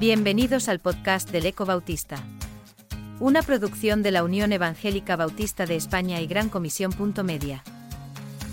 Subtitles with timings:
[0.00, 2.16] Bienvenidos al podcast del Eco Bautista.
[3.20, 6.92] Una producción de la Unión Evangélica Bautista de España y Gran Comisión.
[7.24, 7.62] Media.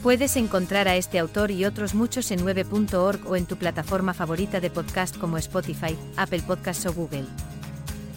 [0.03, 4.59] Puedes encontrar a este autor y otros muchos en 9.org o en tu plataforma favorita
[4.59, 7.25] de podcast como Spotify, Apple Podcasts o Google.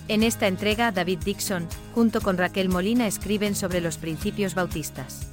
[0.08, 5.30] En esta entrega, David Dixon, junto con Raquel Molina, escriben sobre los principios bautistas.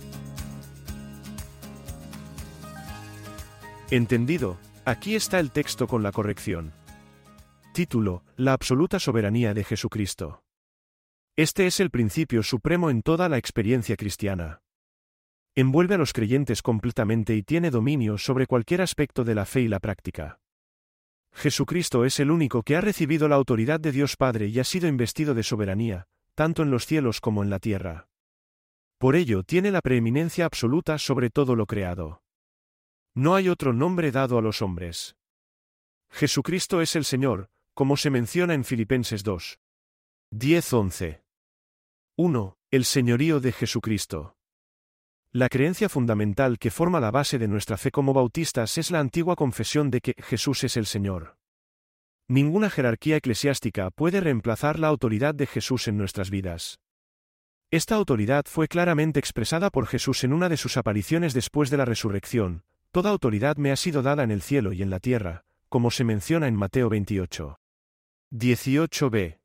[3.90, 6.72] Entendido, aquí está el texto con la corrección.
[7.74, 10.44] Título, La absoluta soberanía de Jesucristo.
[11.38, 14.62] Este es el principio supremo en toda la experiencia cristiana.
[15.56, 19.68] Envuelve a los creyentes completamente y tiene dominio sobre cualquier aspecto de la fe y
[19.70, 20.42] la práctica.
[21.32, 24.90] Jesucristo es el único que ha recibido la autoridad de Dios Padre y ha sido
[24.90, 28.10] investido de soberanía, tanto en los cielos como en la tierra.
[28.98, 32.22] Por ello tiene la preeminencia absoluta sobre todo lo creado.
[33.16, 35.16] No hay otro nombre dado a los hombres.
[36.10, 39.60] Jesucristo es el Señor, como se menciona en Filipenses 2.
[40.32, 41.22] 10-11.
[42.18, 42.58] 1.
[42.70, 44.36] El señorío de Jesucristo.
[45.32, 49.36] La creencia fundamental que forma la base de nuestra fe como bautistas es la antigua
[49.36, 51.38] confesión de que Jesús es el Señor.
[52.28, 56.80] Ninguna jerarquía eclesiástica puede reemplazar la autoridad de Jesús en nuestras vidas.
[57.72, 61.86] Esta autoridad fue claramente expresada por Jesús en una de sus apariciones después de la
[61.86, 65.92] resurrección, Toda autoridad me ha sido dada en el cielo y en la tierra, como
[65.92, 67.61] se menciona en Mateo 28.
[68.34, 69.40] 18b.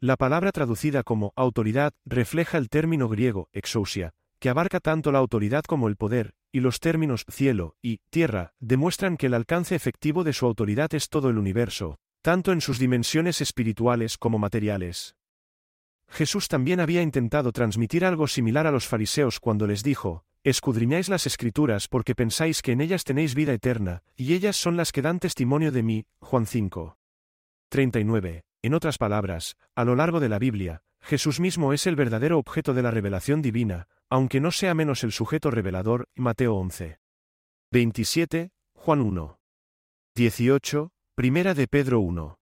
[0.00, 5.62] La palabra traducida como autoridad refleja el término griego exousia, que abarca tanto la autoridad
[5.62, 10.32] como el poder, y los términos cielo y tierra demuestran que el alcance efectivo de
[10.32, 15.14] su autoridad es todo el universo, tanto en sus dimensiones espirituales como materiales.
[16.08, 21.28] Jesús también había intentado transmitir algo similar a los fariseos cuando les dijo, Escudriñáis las
[21.28, 25.20] escrituras porque pensáis que en ellas tenéis vida eterna, y ellas son las que dan
[25.20, 26.06] testimonio de mí.
[26.18, 26.98] Juan 5.
[27.74, 28.44] 39.
[28.62, 32.72] En otras palabras, a lo largo de la Biblia, Jesús mismo es el verdadero objeto
[32.72, 37.00] de la revelación divina, aunque no sea menos el sujeto revelador, Mateo 11.
[37.72, 39.40] 27, Juan 1.
[40.14, 42.38] 18, Primera de Pedro 1.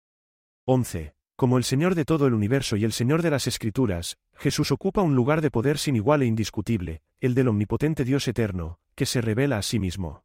[0.65, 1.17] 11.
[1.34, 5.03] Como el Señor de todo el universo y el Señor de las Escrituras, Jesús ocupa
[5.03, 9.21] un lugar de poder sin igual e indiscutible, el del omnipotente Dios eterno, que se
[9.21, 10.22] revela a sí mismo.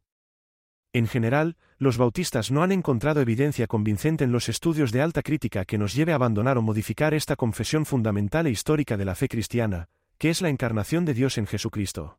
[0.94, 5.64] En general, los bautistas no han encontrado evidencia convincente en los estudios de alta crítica
[5.64, 9.28] que nos lleve a abandonar o modificar esta confesión fundamental e histórica de la fe
[9.28, 9.88] cristiana,
[10.18, 12.18] que es la encarnación de Dios en Jesucristo.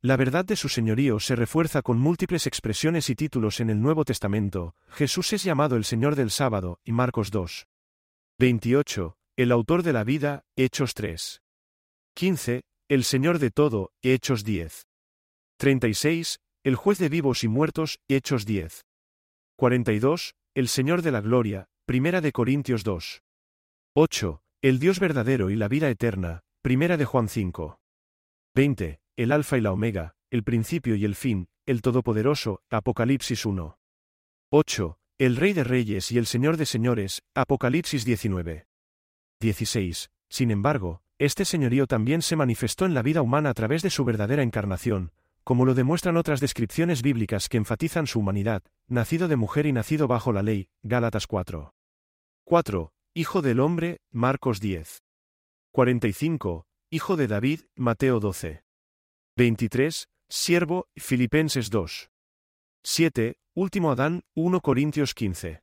[0.00, 4.04] La verdad de su señorío se refuerza con múltiples expresiones y títulos en el Nuevo
[4.04, 4.74] Testamento.
[4.88, 7.66] Jesús es llamado el Señor del sábado, y Marcos 2.
[8.38, 11.42] 28, el autor de la vida, Hechos 3.
[12.14, 14.86] 15, el Señor de todo, Hechos 10.
[15.56, 18.86] 36, el juez de vivos y muertos, Hechos 10.
[19.56, 20.34] 42.
[20.54, 23.22] El Señor de la Gloria, Primera de Corintios 2.
[23.94, 24.42] 8.
[24.62, 27.80] El Dios verdadero y la vida eterna, Primera de Juan 5.
[28.54, 29.00] 20.
[29.16, 33.76] El Alfa y la Omega, el principio y el fin, el Todopoderoso, Apocalipsis 1.
[34.50, 34.98] 8.
[35.18, 38.66] El Rey de Reyes y el Señor de Señores, Apocalipsis 19.
[39.40, 40.10] 16.
[40.28, 44.04] Sin embargo, este señorío también se manifestó en la vida humana a través de su
[44.04, 45.12] verdadera encarnación,
[45.44, 50.08] como lo demuestran otras descripciones bíblicas que enfatizan su humanidad, nacido de mujer y nacido
[50.08, 51.72] bajo la ley, Gálatas 4.
[52.44, 52.92] 4.
[53.14, 55.02] Hijo del hombre, Marcos 10.
[55.72, 56.66] 45.
[56.90, 58.62] Hijo de David, Mateo 12.
[59.36, 60.08] 23.
[60.28, 62.10] Siervo, Filipenses 2.
[62.84, 63.36] 7.
[63.54, 65.62] Último Adán, 1 Corintios 15.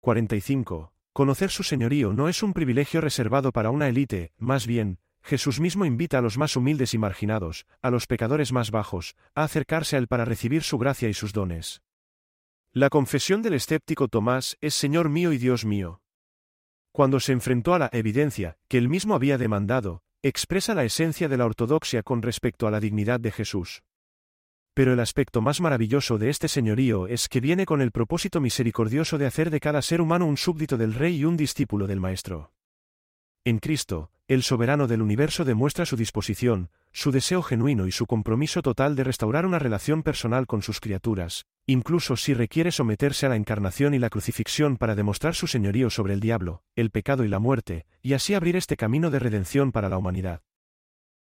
[0.00, 0.92] 45.
[1.12, 5.84] Conocer su señorío no es un privilegio reservado para una élite, más bien, Jesús mismo
[5.84, 9.98] invita a los más humildes y marginados, a los pecadores más bajos, a acercarse a
[9.98, 11.82] Él para recibir su gracia y sus dones.
[12.72, 16.00] La confesión del escéptico Tomás es Señor mío y Dios mío.
[16.92, 21.36] Cuando se enfrentó a la evidencia, que él mismo había demandado, expresa la esencia de
[21.36, 23.82] la ortodoxia con respecto a la dignidad de Jesús.
[24.72, 29.18] Pero el aspecto más maravilloso de este señorío es que viene con el propósito misericordioso
[29.18, 32.52] de hacer de cada ser humano un súbdito del Rey y un discípulo del Maestro.
[33.44, 38.60] En Cristo, el soberano del universo demuestra su disposición, su deseo genuino y su compromiso
[38.60, 43.36] total de restaurar una relación personal con sus criaturas, incluso si requiere someterse a la
[43.36, 47.38] encarnación y la crucifixión para demostrar su señorío sobre el diablo, el pecado y la
[47.38, 50.42] muerte, y así abrir este camino de redención para la humanidad.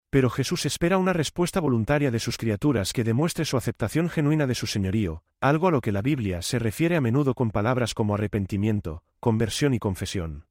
[0.08, 4.54] Pero Jesús espera una respuesta voluntaria de sus criaturas que demuestre su aceptación genuina de
[4.54, 8.14] su señorío, algo a lo que la Biblia se refiere a menudo con palabras como
[8.14, 10.46] arrepentimiento, conversión y confesión.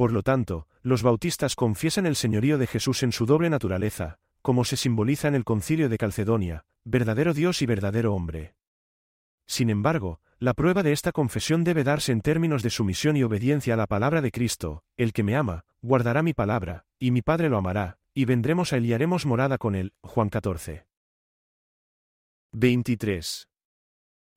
[0.00, 4.64] Por lo tanto, los bautistas confiesan el señorío de Jesús en su doble naturaleza, como
[4.64, 8.54] se simboliza en el concilio de Calcedonia, verdadero Dios y verdadero hombre.
[9.46, 13.74] Sin embargo, la prueba de esta confesión debe darse en términos de sumisión y obediencia
[13.74, 17.50] a la palabra de Cristo, el que me ama, guardará mi palabra, y mi Padre
[17.50, 19.92] lo amará, y vendremos a él y haremos morada con él.
[20.00, 20.86] Juan 14.
[22.52, 23.48] 23.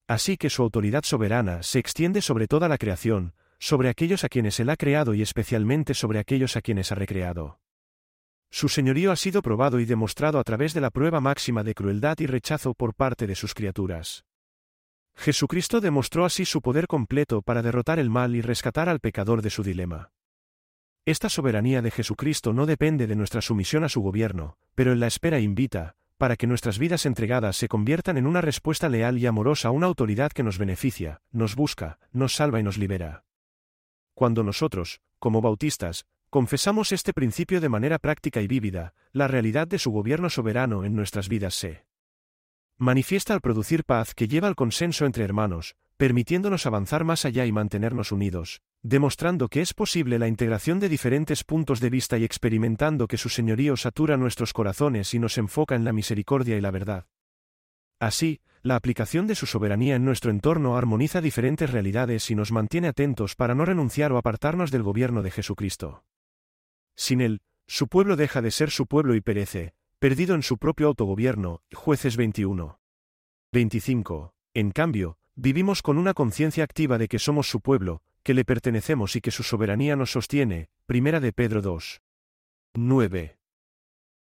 [0.09, 3.33] Así que su autoridad soberana se extiende sobre toda la creación,
[3.63, 7.61] sobre aquellos a quienes él ha creado y especialmente sobre aquellos a quienes ha recreado.
[8.51, 12.19] Su señorío ha sido probado y demostrado a través de la prueba máxima de crueldad
[12.19, 14.25] y rechazo por parte de sus criaturas.
[15.15, 19.49] Jesucristo demostró así su poder completo para derrotar el mal y rescatar al pecador de
[19.49, 20.11] su dilema.
[21.05, 25.07] Esta soberanía de Jesucristo no depende de nuestra sumisión a su gobierno, pero en la
[25.07, 29.69] espera invita, para que nuestras vidas entregadas se conviertan en una respuesta leal y amorosa
[29.69, 33.23] a una autoridad que nos beneficia, nos busca, nos salva y nos libera.
[34.13, 39.79] Cuando nosotros, como bautistas, confesamos este principio de manera práctica y vívida, la realidad de
[39.79, 41.85] su gobierno soberano en nuestras vidas se
[42.77, 47.51] manifiesta al producir paz que lleva al consenso entre hermanos, permitiéndonos avanzar más allá y
[47.51, 53.07] mantenernos unidos, demostrando que es posible la integración de diferentes puntos de vista y experimentando
[53.07, 57.05] que su señorío satura nuestros corazones y nos enfoca en la misericordia y la verdad.
[58.03, 62.89] Así, la aplicación de su soberanía en nuestro entorno armoniza diferentes realidades y nos mantiene
[62.89, 66.03] atentos para no renunciar o apartarnos del gobierno de Jesucristo.
[66.97, 70.87] Sin él, su pueblo deja de ser su pueblo y perece, perdido en su propio
[70.87, 72.77] autogobierno, jueces 21.
[73.53, 74.33] 25.
[74.53, 79.15] En cambio, vivimos con una conciencia activa de que somos su pueblo, que le pertenecemos
[79.15, 82.01] y que su soberanía nos sostiene, primera de Pedro 2.
[82.73, 83.37] 9.